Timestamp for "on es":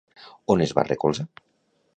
0.53-0.73